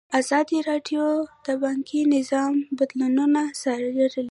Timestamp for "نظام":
2.15-2.53